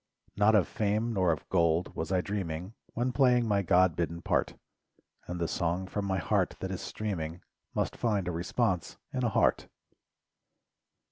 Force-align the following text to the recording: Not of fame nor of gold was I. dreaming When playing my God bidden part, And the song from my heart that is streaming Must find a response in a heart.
Not 0.35 0.55
of 0.55 0.67
fame 0.67 1.13
nor 1.13 1.31
of 1.31 1.47
gold 1.49 1.95
was 1.95 2.11
I. 2.11 2.21
dreaming 2.21 2.73
When 2.95 3.11
playing 3.11 3.47
my 3.47 3.61
God 3.61 3.95
bidden 3.95 4.23
part, 4.23 4.55
And 5.27 5.39
the 5.39 5.47
song 5.47 5.85
from 5.85 6.05
my 6.05 6.17
heart 6.17 6.55
that 6.59 6.71
is 6.71 6.81
streaming 6.81 7.43
Must 7.75 7.95
find 7.95 8.27
a 8.27 8.31
response 8.31 8.97
in 9.13 9.23
a 9.23 9.29
heart. 9.29 9.67